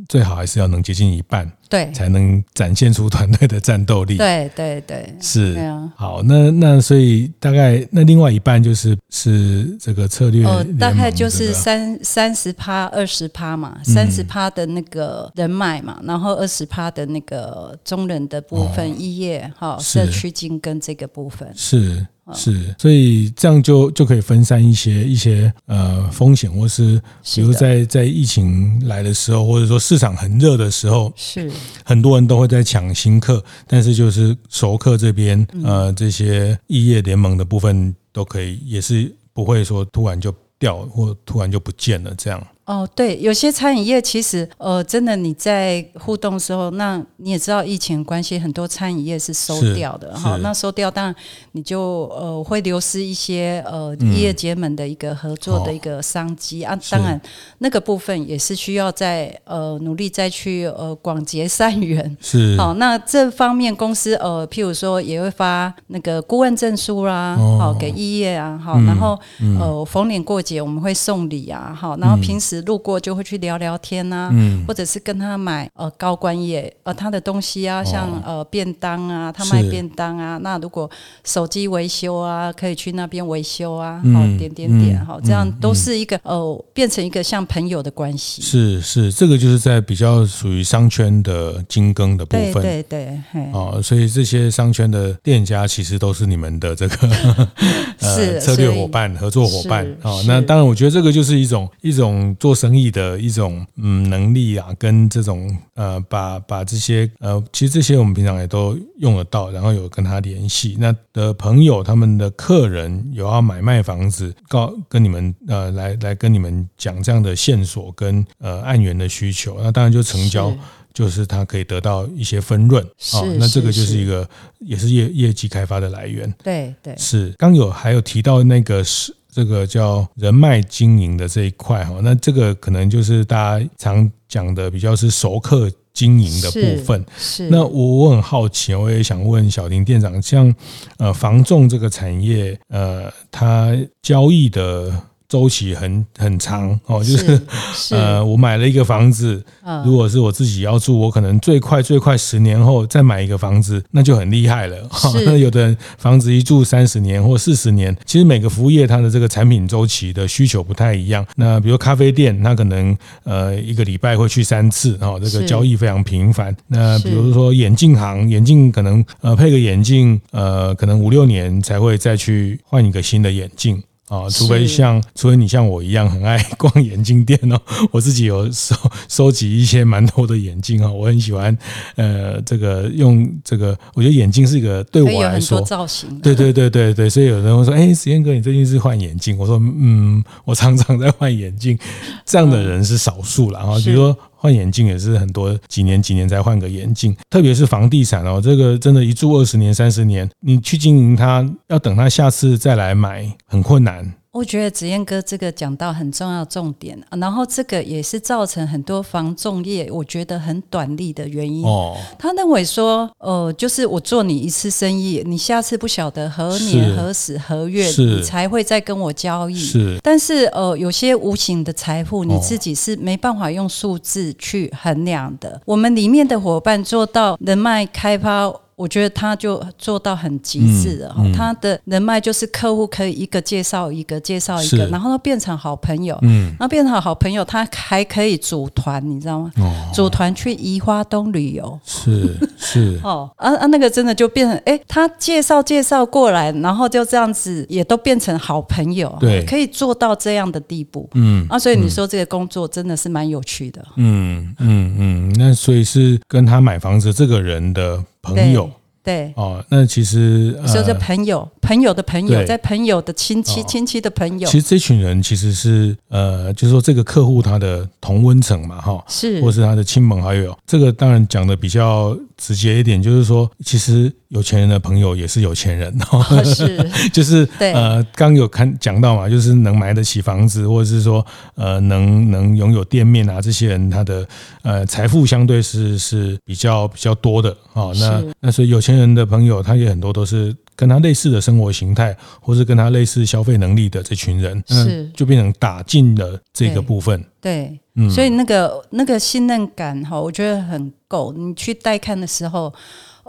[0.08, 4.16] 最好还是要能接近一半，对，才能展现出团队的战斗力。
[4.16, 5.54] 对对对，是。
[5.94, 21.46] 好，那那所以大概那另外一半就是是这个策略，哦，大概就是三三十趴二十趴嘛，三十趴的那个人脉嘛，然后二十趴的那个中人的部分，异业哈社区经跟这个部分。
[21.54, 22.06] 是。
[22.34, 27.00] 是，所以这样就就可以分散一些一些呃风险，或是
[27.34, 31.50] 比如在在疫情来的时候，或者说市场很热的时候，是。
[31.84, 42.46] 很多人都会在抢新客，但是就是熟客这边呃这些异业联盟的部分都可以，也是不会说突然就掉或突然就不见了这样。
[42.68, 50.36] 哦，对，有些餐饮业其实，呃，真的你在互动的时候，那你也知道疫情关系，很多餐饮业是收掉的哈。
[50.42, 51.14] 那收掉，当然
[51.52, 56.78] 你就呃会流失一些呃异业界们的一个合作的一个商机、嗯、啊。
[56.90, 57.18] 当然，
[57.56, 62.14] 那个部分也是需要在呃努力再去呃广结善缘。
[62.20, 62.54] 是。
[62.58, 72.57] 好，那这方面公司呃，譬如说也会发那个顾问证书啦，好、哦、给异业啊，好，然后、嗯、呃逢年过节我们会送礼啊，好，然后平时。
[72.62, 80.38] 路过就会去聊聊天呐、啊，嗯、或者是跟他买呃高官业呃他的东西啊，像呃便当啊，他卖便当啊。
[80.38, 80.90] 那如果
[81.24, 88.42] 手机维修啊，可以去那边维修啊，好、嗯、点点点，好、嗯、这样都是一个、嗯、呃变成一个像朋友的关系。
[88.42, 92.52] 是是，这个就是在比较属于商圈的精耕的部分。
[92.54, 97.08] 对对对，哦，所以这些商圈的店家其实都是你们的这个
[98.00, 100.24] 呃策略伙伴、合作伙伴啊、哦。
[100.26, 120.56] 那当然，我觉得这个就是一种一种做生意的一种嗯能力啊，跟这种呃把把这些呃其实这些我们平常也都用得到，然后有跟他联系，那的朋友他们的客人有要买卖房子，告跟你们呃来来跟你们讲这样的线索跟呃案源的需求，那当然就成交。
[120.94, 122.82] 就是他可以得到一些分润，
[123.12, 126.34] 哦，那这个就是一个也是业业绩开发的来源。
[126.42, 137.06] 对对，是刚有还有提到那个是这个叫人脉经营的这一块哈，那这个可能就是大家常讲的比较是熟客经营的部分。
[137.16, 140.52] 是，是那我我很好奇，我也想问小林店长，像
[140.96, 144.92] 呃房仲这个产业，呃，它交易的。
[145.28, 147.40] 周期很很长哦，就是，
[147.74, 149.44] 是呃，我买了一个房子，
[149.84, 154.76] 如果是我自己要住，我可能最快最快十年后再买一个房子，那就很厉害了。
[155.26, 161.26] 那有的人房子一住三十年或四十年，其实每个服务业它的这个产品周期的需求不太一样。
[161.36, 166.56] 那比如咖啡店，它可能呃一个礼拜会去三次哦，这个交易非常频繁。
[166.68, 173.82] 那比如说眼镜行，眼镜可能呃配个眼镜呃可能五六年才会再去换一个新的眼镜。
[174.08, 177.60] 啊，除非像，除非你像我一样很爱逛眼镜店哦，
[177.92, 178.74] 我自己有收
[179.08, 181.56] 收集一些蛮多的眼镜啊，我很喜欢，
[181.96, 189.36] 呃，这个用这个，我觉得眼镜是一个对我来说造型，对对对对对，所以有人会说，哎，实验哥，你最近是换眼镜？
[189.36, 191.78] 我说，嗯，我常常在换眼镜，
[192.24, 194.18] 这样的人是少数了啊，比如说。
[194.40, 204.14] 换眼镜也是很多几年几年才换个眼镜，特别是房地产哦，这个真的，一住二十年、三十年，你去经营它，要等它下次再来买，很困难。
[204.30, 211.64] 我觉得子燕哥这个讲到很重要重点，然后这个也是造成很多房仲业我觉得很短利的原因。
[211.64, 219.58] 哦，他认为说，呃，就是我做你一次生意，你下次不晓得何年何时何月你才会再跟我交易。
[219.58, 225.60] 是，但是呃，有些无形的财富你自己是没办法用数字去衡量的。
[225.64, 228.52] 我们里面的伙伴做到人脉开发。
[228.78, 239.50] 我觉得他就做到很极致了，嗯嗯、他的人脉就是客户可以一个介绍一个介绍一个，然后都变成好朋友，嗯，然后变成好朋友，他还可以组团，你知道吗？
[239.56, 243.00] 哦、组团去宜花东旅游，是是。
[243.02, 258.04] 哦，啊啊，那个真的就变成，哎，他介绍介绍过来，然后就这样子也都变成好朋友，对，可以做到这样的地步，嗯，啊，所以你说这个工作真的是蛮有趣的，嗯嗯嗯，那所以是跟他买房子这个人的。
[258.34, 258.70] 朋友。
[259.00, 274.10] 对，哦，那其实说这朋友，呃、朋友的朋友，在朋友的亲戚，亲戚的朋友，其实这群人其实是呃，就是说这个客户他的同温层嘛，哈，是，或是他的亲朋好友，这个当然讲的比较直接一点，就是说其实。
[274.28, 281.24] 有钱人的朋友也是有钱人哦，是， 就是对呃，刚有看讲到嘛，就是能买得起房子，或者是说
[281.54, 284.28] 呃，能能拥有店面啊，这些人他的
[284.60, 287.90] 呃财富相对是是比较比较多的啊。
[287.98, 297.24] 那那所以有钱人的朋友，他也很多都是跟他类似的生活形态，或是跟他类似消费能力的这群人，是就变成打进了这个部分。
[297.40, 301.34] 对，嗯，所以那个那个信任感哈，我觉得很够。
[301.36, 302.72] 你去带看的时候。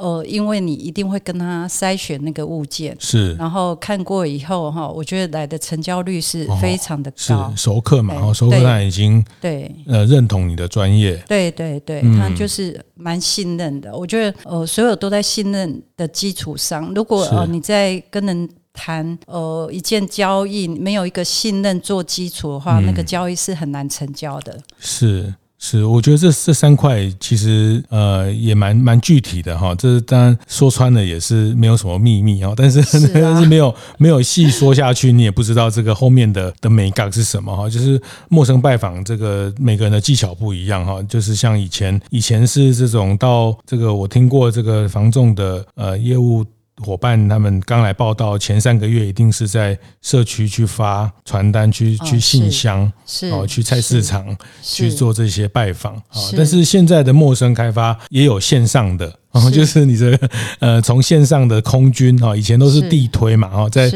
[0.02, 9.70] 呃，因为你一定会跟他筛选那个物件，是，然后看过以后哈，我觉得来的成交率是非常的高，哦、是熟客嘛，哦熟客他已经对。
[9.86, 13.94] 呃认同你的专业，对对对，嗯、他就是蛮信任的。
[13.94, 17.36] 我觉得呃，所有都在信任的基础上，如果是。
[17.36, 24.58] 呃你在跟人谈呃一件交易没有一个信任做基础的话，嗯、那个交易是很难成交的。
[24.80, 25.34] 是。
[25.62, 32.82] 是，我觉得这这三块其实呃也蛮蛮具体的哈，这当然说穿了也是没有什么秘密啊，但是
[33.14, 46.46] 但是没有没有细说下去，你也不知道这个后面的的美感是什么哈，就是陌生拜访这个每个人的技巧不一样哈，就是像以前以前是这种到这个我听过这个房仲的呃业务。
[46.80, 54.26] 伙伴他们刚来报道前三个月，一定是在社区去发传单，去去信箱，是哦，去菜市场
[54.62, 56.18] 去做这些拜访啊。
[56.36, 63.90] 但是现在的陌生开发也有线上的，然后就是你这个呃，从线上的空军哈，以前都是地推嘛，哈，在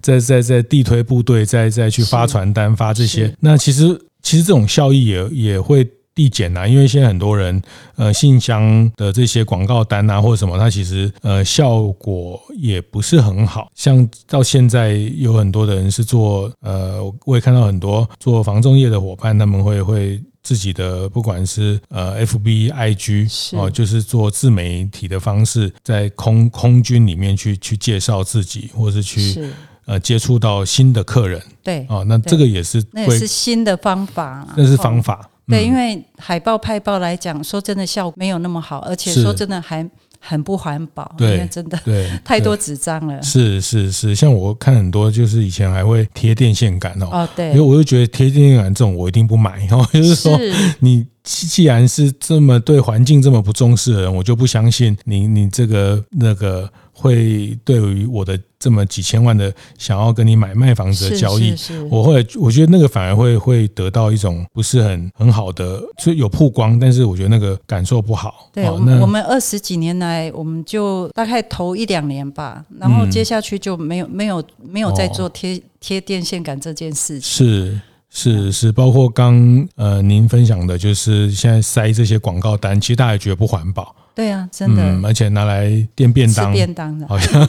[0.00, 5.88] 在在在地推部队，再再去发传单发这些，那其实其实这种效益也也会。
[6.14, 7.62] 递减啊，因为现在很多人，
[7.96, 13.70] 呃，信箱的这些广告单啊，或者什么，它其实呃效果也不是很好。
[13.74, 29.52] 像到现在有很多的人是做，呃，我也看到很多做防重业的伙伴，他们会会自己的不管是呃 FB、IG 哦，就是做自媒体的方式，在空空军里面去去介绍自己，或是去是
[29.86, 31.40] 呃接触到新的客人。
[31.62, 35.30] 对，哦，那这个也是那也是新的方法啊，那是方法。
[35.50, 41.14] 对，因为海报派报来讲，说真的效果没有那么好，而且说真的还很不环保。
[41.18, 43.22] 对，因为真的对 太多纸张了。
[43.22, 47.08] 是是是，像我看很多，就是以前还会贴电线杆哦。
[47.10, 47.48] 哦，对。
[47.48, 49.66] 因为我就觉得贴电线杆这种，我一定不买。
[49.72, 50.38] 哦，就是说
[50.78, 56.70] 你既然是这么对环境这么不重视的人，我就不相信你你这个那个。
[57.00, 61.54] 会对于我的这么几千万的想要跟你买卖房子的交易，
[61.90, 68.50] 我会我觉得那个反而会会得到一种不是很很好的，就有曝光，但是我觉得那个感受不好。
[68.52, 77.22] 对，我们二十几年来，我们就大概头一两年吧，然后接下去就没有没有没有再做贴贴电线杆这件事情。
[77.22, 83.94] 是是是，包括刚呃您分享的，就是现在塞这些广告单，其实大家也觉得不环保。
[84.20, 87.46] 对啊，真的，嗯，而且拿来垫便当，便当的，好像，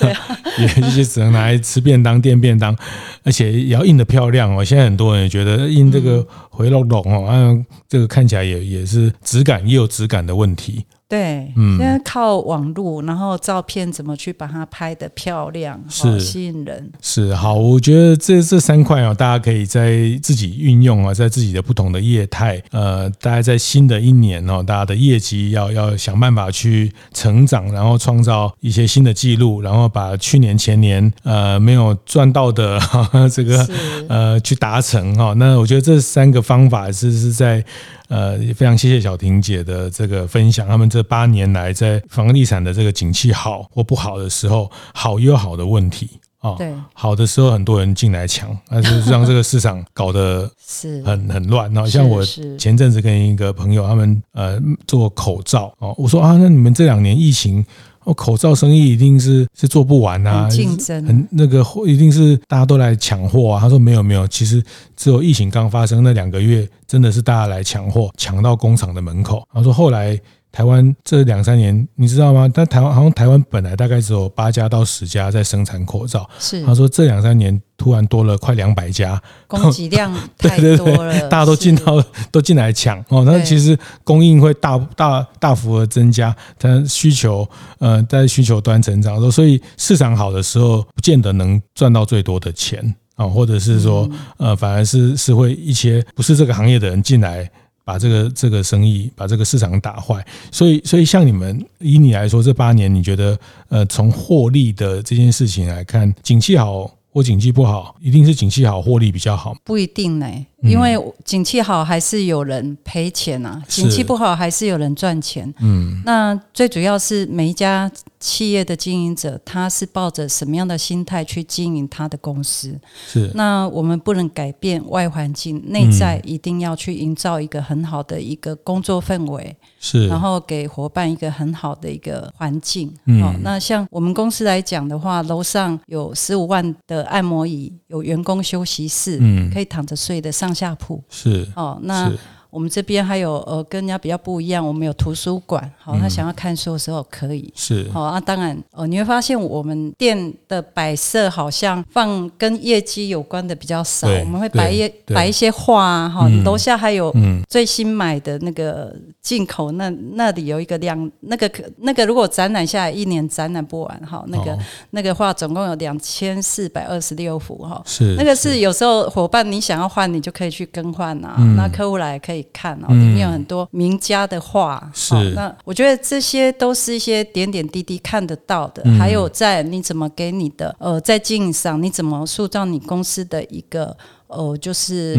[0.00, 0.20] 对啊，
[0.58, 2.76] 也就是只能拿来吃便当、垫便当，
[3.22, 4.64] 而且也要印的漂亮哦。
[4.64, 10.84] 现在很多人也觉得印这个回龙龙哦，嗯，这个看起来也也是质感，也有质感的问题。
[11.08, 17.54] 对，嗯，现在靠网络，然后照片怎么去把它拍得漂亮，是吸引人，是好。
[17.54, 32.80] 我觉得这这三块啊，大家可以在自己运用啊，在自己的不同的业态，呃，大家在新的一年哦，大家的业绩要要想办法去成长，然后创造一些新的记录，然后把去年前年呃没有赚到的
[33.32, 33.68] 这个
[34.08, 35.32] 呃去达成哈。
[35.34, 37.64] 那我觉得这三个方法是是在。
[38.08, 40.66] 呃，也非常谢谢小婷姐的这个分享。
[40.66, 46.54] 他们这八年来在房地产的这个景气好或不好的时候，好又好的问题啊。
[46.58, 51.72] 对，好的时候很多人进来抢， 但是让这个市场搞得是很很乱。
[51.72, 52.24] 然后像我
[52.58, 57.64] 前阵子跟一个朋友他们呃做口罩哦，我说啊，那你们这两年疫情。
[58.06, 63.60] 哦，口罩生意一定是是做不完啊，竞争很那个一定是大家都来抢货啊。
[63.60, 64.62] 他说没有没有，其实
[64.96, 69.46] 只有疫情刚发生那两个月，真的是大家来抢货，抢到工厂的门口。
[69.52, 70.18] 他说后来。
[70.56, 72.50] 台湾这两三年，你知道吗？
[72.50, 76.26] 但台湾好像台湾本来大概只有八家到十家在生产口罩。
[76.38, 82.02] 是，他说这两三年突然多了快两百家，供给量太多了， 对对对，大家都进到
[82.32, 83.22] 都进来抢哦。
[83.26, 87.46] 那其实供应会大大大幅的增加，但需求
[87.78, 97.46] 呃在需求端成长，所以市场好的时候不见得能赚到最多的钱啊，或者是说呃反而是是会一些不是这个行业的人进来。
[97.86, 109.56] 把这个这个生意，把这个市场打坏，所以所以像你们以你来说，这八年你觉得呃从获利的这件事情来看，景气好或景气不好，一定是景气好获利比较好？
[109.62, 115.54] 不一定呢、欸，因为景气好还是有人赔钱啊，景气不好还是有人赚钱。
[115.60, 117.88] 嗯，那最主要是每一家。
[118.26, 122.76] 企业的经营者，他是抱着什么样的心态去经营他的公司？
[123.06, 123.30] 是。
[123.34, 129.56] 那我们不能改变外环境，内在一定要去营造一个很好的一个工作氛围。
[129.78, 130.08] 是。
[130.08, 132.92] 然后给伙伴一个很好的一个环境。
[133.04, 133.22] 嗯。
[133.22, 141.00] 好，那像我们公司来讲的话，楼上有十五万的按摩椅，有员工休息室，嗯，可以躺着睡的上下铺。
[141.08, 141.46] 是。
[141.54, 142.12] 哦，那。
[142.56, 148.18] 我们这边还有呃，跟人家比较不一样，我们有图书馆，好，他想要看书的时候可以，是，好啊。
[148.18, 157.14] 当然，哦，你会发现我们店的摆设好像放跟业绩有关的比较少，我们会摆一摆一些画，哈，楼下还有
[157.46, 164.58] 最新买的那个进口，那那里有一个两那个那个如果展览下来一年展览不完，哈，那个
[164.92, 172.45] 那个画总共有两千四百二十六幅，哈，是，那个是有时候伙伴你想要换，你就可以去更换啊，那客户来可以。
[172.52, 175.14] 看哦，里面有很多名家的画，是。
[175.30, 183.96] 那我觉得这些都是一些点点滴滴看得到的，还有在你怎么给你的呃，在经营上你怎么塑造你公司的一个。
[184.28, 185.16] 哦，就是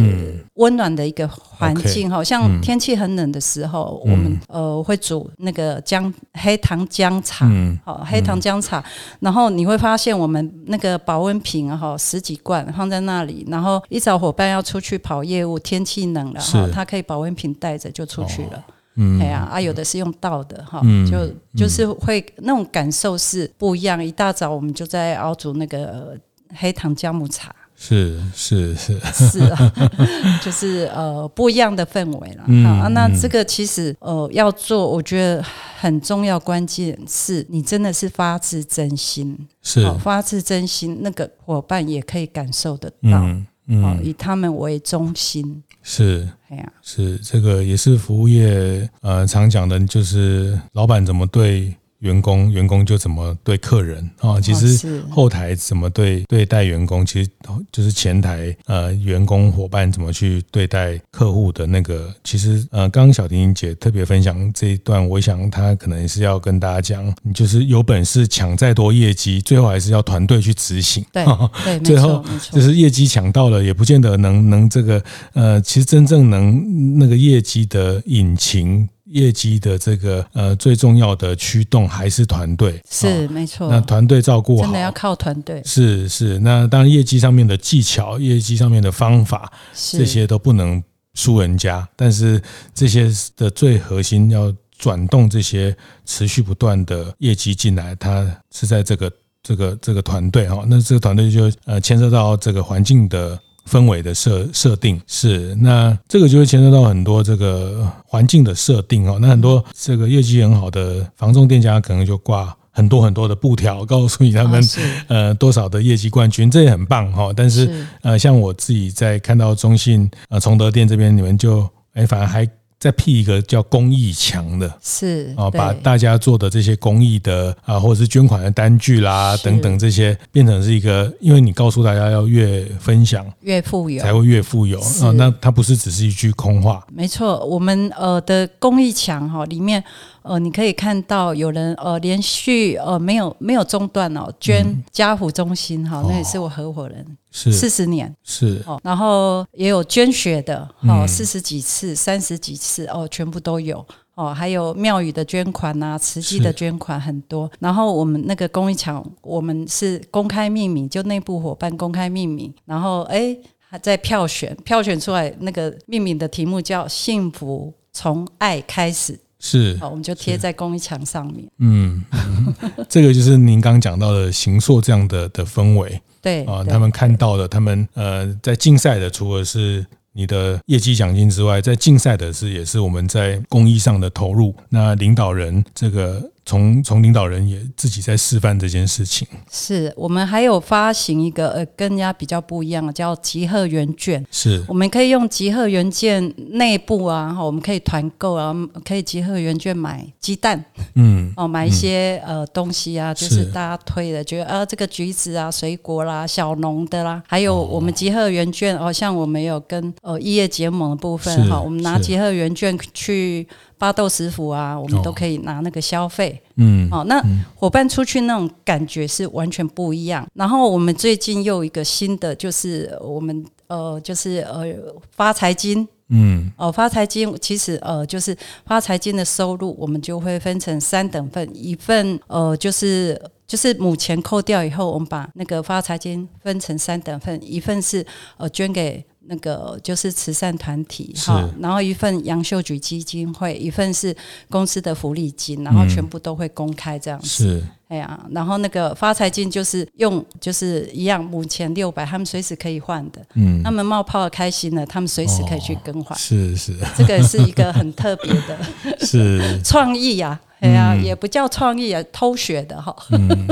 [0.56, 7.50] 温暖的一个环境，好像天气很冷的时候，我们呃会煮那个姜黑糖姜茶，
[7.86, 8.84] 好黑糖姜茶，
[9.20, 24.04] 然后你会发现我们那个保温瓶哈十几罐放在那里，然后一早伙伴要出去跑业务，天气冷了哈，他可以保温瓶带着就出去了，嗯，哎呀啊，有的是用倒的哈，就就是会那种感受是不一样。
[24.04, 26.18] 一大早我们就在熬煮那个
[26.56, 27.54] 黑糖姜母茶。
[27.80, 29.00] 是是是。
[29.14, 29.74] 是啊，
[30.44, 32.44] 就是呃不一样的氛围了。
[32.48, 35.44] 嗯、啊，那这个其实呃要做，我觉得
[35.80, 51.76] 很重要，关键是你真的是发自真心，是、哦、发自真心，那个伙伴也可以感受得到，嗯，嗯、哦，以他们为中心，是，哎呀，是这个也是服务业呃常讲的，就是老板怎么对。
[52.00, 54.40] 员工，员工就怎么对客人啊？
[54.40, 57.30] 其实后台怎么对对待员工，其实
[57.72, 62.14] 就是前台呃员工伙伴怎么去对待客户的那个。
[62.24, 71.04] 其实呃，刚刚小婷姐特别分享这一段，我想她可能是要跟大家讲，你就是有本事抢再多业绩，最后还是要团队去执行。
[71.12, 71.26] 对
[71.64, 78.88] 对，最后就是业绩抢到了，也不见得能能这个呃，其实真正能那个业绩的引擎。
[79.10, 83.70] 业绩的这个呃最重要的驱动还是团队，是、哦、没错。
[83.70, 85.62] 那团队照顾好，真的要靠团队。
[85.64, 90.84] 是是，那当然业绩上面的技巧、业绩上面的方法，这些都不能
[91.14, 91.88] 输人家。
[91.96, 92.42] 但是
[92.74, 100.66] 这些的最核心要转动这些持续不断的业绩进来，它是在这个这个这个团队哈。
[100.68, 103.40] 那这个团队就呃牵涉到这个环境的。
[103.68, 109.18] 氛围的设设定是，那这个就会牵涉到很多这个环境的设定哦。
[109.22, 114.64] 那很多这个业绩很好的房仲店家可能就挂很多很多的布条，告诉你他们
[115.08, 117.32] 呃多少的业绩冠军，这也很棒哈。
[117.36, 122.48] 但是呃，像我自己在看到中信呃崇德店这边，你们就哎反而还。
[122.80, 135.12] 再辟一个叫公益墙的，是啊，把大家做的这些公益的啊，或者是捐款的单据啦等等这些，变成是一个，因为你告诉大家要越分享越富有，才会越富有啊。
[135.16, 136.86] 那它不是只是一句空话。
[136.94, 139.84] 没错，我们呃的公益墙哈里面。
[140.28, 147.52] 呃，你可以看到有人呃连续呃没有没有中断哦，捐家福中心哈，那也是我合伙人，是。
[147.52, 148.14] 四十年。
[148.24, 148.62] 是。
[148.66, 153.86] 哦，然后也有捐血的哦，四十几次、三十几次哦，全部都有。
[154.16, 157.48] 哦，还有庙宇的捐款呐，慈济的捐款很多。
[157.60, 169.20] 然后我们那个公益场，我们是公开命名，就内部伙伴公开命名，然后哎还在票选，票选出来那个命名的题目叫“幸福从爱开始”。
[169.40, 171.48] 是，好，我们就贴在公益墙上面。
[171.60, 172.54] 嗯，嗯，
[172.90, 176.02] 这个就是您刚讲到的行塑这样的的氛围。
[176.22, 184.56] 对啊，他们看到的，他们呃，在竞赛的，除了是你的业绩奖金之外，在竞赛的是也是我们在公益上的投入。
[184.70, 186.32] 那领导人这个。
[186.48, 194.64] 从从领导人也自己在示范这件事情，是我们还有发行一个呃，跟人家比较不一样的叫集合元券，是。
[194.66, 200.64] 我们可以用集合元券内部啊，我们可以团购啊，可以集合元券买鸡蛋，
[200.96, 213.46] 嗯，哦，买一些呃东西啊，就是大家推的，觉得啊这个橘子啊、水果啦、小农的啦，还有我们集合元券哦，像我们有跟呃异业结盟的部分哈，我们拿集合元券去。
[213.78, 217.24] 巴豆食府啊，我们都可以拿那个消费，嗯，好，那
[217.56, 220.28] 伙伴出去那种感觉是完全不一样。
[220.34, 224.66] 然后我们最近又有一个新的，就是我们呃，就是呃
[225.12, 238.06] 发财金，嗯，哦发财金其实呃就是发财金的收入，我们就会分成三等份，一份呃就是就是母钱扣掉以后，我们把那个发财金分成三等份，一份是
[238.38, 239.06] 呃捐给。
[239.28, 244.16] 那个就是慈善团体哈，然后一份杨秀举基金会，一份是
[244.50, 247.28] 公司的福利金，然后全部都会公开这样子。
[247.28, 253.22] 是，哎呀，然后那个发财金就是用就是一样，五千六百，他们随时可以换的。
[253.36, 256.18] 嗯，他们冒泡开心了，他们随时可以去更换。
[256.18, 258.58] 是是，这个是一个很特别的，
[259.06, 262.96] 是创意呀，哎呀，也不叫创意啊，偷学的哈。
[263.12, 263.48] 嗯。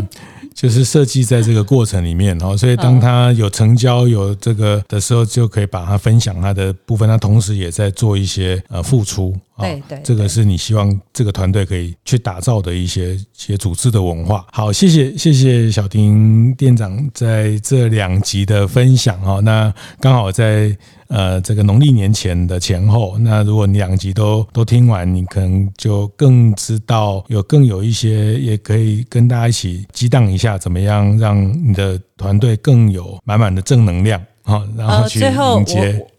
[0.54, 9.36] 就是设计在这个过程里面，所以当他有成交有这个的时候，就可以把它分享他的部分，他同时也在做一些呃付出。
[9.58, 14.46] 对对，这个是你希望这个团队可以去打造的一些一些组织的文化。
[14.52, 19.40] 好，谢谢谢谢小丁店长在这两集的分享哈。
[19.40, 20.76] 那刚好在
[21.08, 34.22] 呃这个农历年前的前后，那如果你两集都都听完，你可能就更知道有更有一些也可以跟大家一起激荡一下，怎么样让你的团队更有满满的正能量。
[34.46, 35.60] 好，然后最后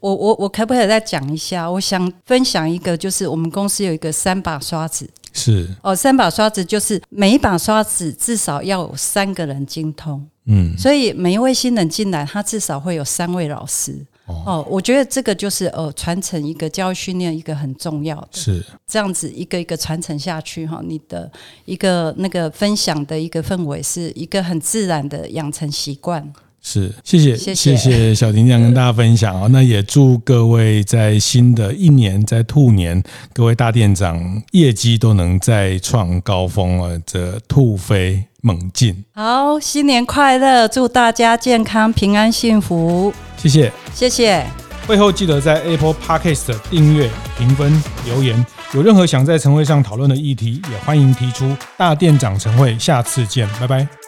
[0.00, 1.70] 我我我我可不可以再讲一下？
[1.70, 5.08] 我想分享一个，就是我们公司有一个三把刷子。
[5.32, 10.26] 是哦，三把刷子就是每一把刷子至少要有三个人精通。
[10.46, 14.04] 嗯，所以每一位新人进来，他至少会有三位老师。
[14.26, 18.28] 哦，我觉得这个就是呃，传承一个教育训练一个很重要的。
[18.32, 21.30] 是这样子一个一个传承下去哈，你的
[21.64, 26.32] 一个那个分享的一个氛围是一个很自然的养成习惯。
[26.68, 33.00] 是，谢谢谢谢，谢谢小婷这样跟大家分享啊，那也祝各位在新的一年，在兔年，
[33.32, 39.04] 各位大店长业绩都能再创高峰啊，这兔飞猛进。
[39.14, 43.14] 好，新年快乐，祝大家健康平安幸福。
[43.36, 44.44] 谢谢谢谢，
[44.88, 47.08] 会后记得在 Apple Podcast 订阅、
[47.38, 48.44] 评分、留言。
[48.74, 51.56] 有任何想在晨会上讨论的议题，也欢迎提出。
[51.76, 54.05] 大店长晨会，下次见，拜拜。